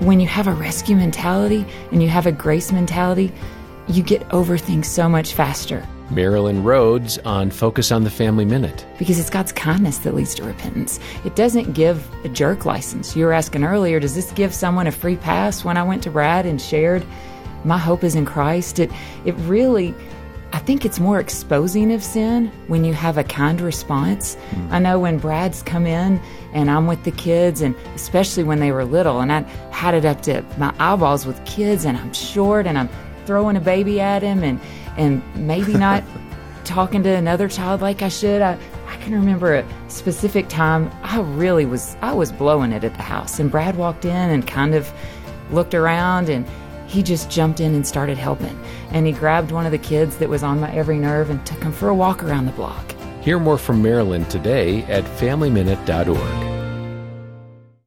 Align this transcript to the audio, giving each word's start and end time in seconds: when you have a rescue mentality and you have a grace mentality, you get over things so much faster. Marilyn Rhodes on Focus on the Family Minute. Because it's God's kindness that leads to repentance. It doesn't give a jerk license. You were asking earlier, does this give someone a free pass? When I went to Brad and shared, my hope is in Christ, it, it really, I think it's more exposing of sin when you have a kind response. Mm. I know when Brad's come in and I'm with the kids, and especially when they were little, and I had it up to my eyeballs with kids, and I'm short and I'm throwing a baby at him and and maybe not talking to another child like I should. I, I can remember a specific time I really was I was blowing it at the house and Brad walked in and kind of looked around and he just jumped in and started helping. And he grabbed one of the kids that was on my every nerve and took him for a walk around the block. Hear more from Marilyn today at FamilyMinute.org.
when 0.00 0.20
you 0.20 0.26
have 0.26 0.46
a 0.46 0.52
rescue 0.52 0.96
mentality 0.96 1.64
and 1.90 2.02
you 2.02 2.08
have 2.08 2.26
a 2.26 2.32
grace 2.32 2.70
mentality, 2.70 3.32
you 3.88 4.02
get 4.02 4.22
over 4.32 4.58
things 4.58 4.86
so 4.88 5.08
much 5.08 5.32
faster. 5.32 5.86
Marilyn 6.10 6.62
Rhodes 6.62 7.18
on 7.18 7.50
Focus 7.50 7.90
on 7.90 8.04
the 8.04 8.10
Family 8.10 8.44
Minute. 8.44 8.86
Because 8.98 9.18
it's 9.18 9.30
God's 9.30 9.52
kindness 9.52 9.98
that 9.98 10.14
leads 10.14 10.34
to 10.36 10.44
repentance. 10.44 11.00
It 11.24 11.34
doesn't 11.34 11.72
give 11.72 12.08
a 12.24 12.28
jerk 12.28 12.64
license. 12.64 13.16
You 13.16 13.24
were 13.24 13.32
asking 13.32 13.64
earlier, 13.64 13.98
does 13.98 14.14
this 14.14 14.30
give 14.32 14.54
someone 14.54 14.86
a 14.86 14.92
free 14.92 15.16
pass? 15.16 15.64
When 15.64 15.76
I 15.76 15.82
went 15.82 16.02
to 16.04 16.10
Brad 16.10 16.46
and 16.46 16.60
shared, 16.60 17.04
my 17.64 17.78
hope 17.78 18.04
is 18.04 18.14
in 18.14 18.24
Christ, 18.24 18.78
it, 18.78 18.90
it 19.24 19.34
really, 19.38 19.94
I 20.52 20.58
think 20.58 20.84
it's 20.84 21.00
more 21.00 21.18
exposing 21.18 21.92
of 21.92 22.02
sin 22.02 22.50
when 22.68 22.84
you 22.84 22.94
have 22.94 23.18
a 23.18 23.24
kind 23.24 23.60
response. 23.60 24.36
Mm. 24.50 24.70
I 24.70 24.78
know 24.78 24.98
when 24.98 25.18
Brad's 25.18 25.62
come 25.62 25.86
in 25.86 26.20
and 26.52 26.70
I'm 26.70 26.86
with 26.86 27.04
the 27.04 27.10
kids, 27.10 27.62
and 27.62 27.74
especially 27.94 28.44
when 28.44 28.60
they 28.60 28.72
were 28.72 28.84
little, 28.84 29.20
and 29.20 29.32
I 29.32 29.40
had 29.70 29.94
it 29.94 30.04
up 30.04 30.22
to 30.22 30.42
my 30.56 30.74
eyeballs 30.78 31.26
with 31.26 31.44
kids, 31.44 31.84
and 31.84 31.96
I'm 31.96 32.12
short 32.12 32.66
and 32.66 32.78
I'm 32.78 32.88
throwing 33.26 33.56
a 33.56 33.60
baby 33.60 34.00
at 34.00 34.22
him 34.22 34.42
and 34.42 34.60
and 34.96 35.22
maybe 35.34 35.74
not 35.76 36.04
talking 36.64 37.02
to 37.02 37.10
another 37.10 37.48
child 37.48 37.80
like 37.80 38.02
I 38.02 38.08
should. 38.08 38.40
I, 38.40 38.58
I 38.86 38.96
can 38.98 39.14
remember 39.14 39.54
a 39.54 39.64
specific 39.88 40.48
time 40.48 40.90
I 41.02 41.20
really 41.20 41.66
was 41.66 41.96
I 42.02 42.12
was 42.12 42.32
blowing 42.32 42.72
it 42.72 42.84
at 42.84 42.94
the 42.94 43.02
house 43.02 43.38
and 43.38 43.50
Brad 43.50 43.76
walked 43.76 44.04
in 44.04 44.12
and 44.12 44.46
kind 44.46 44.74
of 44.74 44.92
looked 45.50 45.74
around 45.74 46.28
and 46.28 46.46
he 46.86 47.02
just 47.02 47.30
jumped 47.30 47.60
in 47.60 47.74
and 47.74 47.86
started 47.86 48.18
helping. 48.18 48.58
And 48.90 49.06
he 49.06 49.12
grabbed 49.12 49.50
one 49.50 49.66
of 49.66 49.72
the 49.72 49.78
kids 49.78 50.16
that 50.18 50.28
was 50.28 50.42
on 50.42 50.60
my 50.60 50.70
every 50.72 50.98
nerve 50.98 51.30
and 51.30 51.44
took 51.44 51.62
him 51.62 51.72
for 51.72 51.88
a 51.88 51.94
walk 51.94 52.22
around 52.22 52.46
the 52.46 52.52
block. 52.52 52.94
Hear 53.20 53.38
more 53.38 53.58
from 53.58 53.82
Marilyn 53.82 54.24
today 54.26 54.82
at 54.84 55.04
FamilyMinute.org. 55.04 56.45